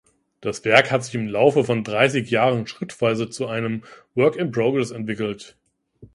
Das 0.39 0.65
Werk 0.65 0.89
hat 0.89 1.03
sich 1.05 1.13
im 1.13 1.27
Laufe 1.27 1.63
von 1.63 1.83
dreißig 1.83 2.31
Jahren 2.31 2.65
schrittweise 2.65 3.29
zu 3.29 3.45
einem 3.45 3.83
"work-in-progress" 4.15 4.89
entwickelt. 4.89 5.55